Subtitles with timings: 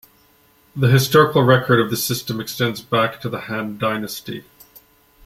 [0.75, 4.43] The historical record of the system extends back to the Han Dynasty.